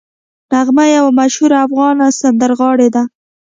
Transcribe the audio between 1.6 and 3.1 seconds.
افغان سندرغاړې ده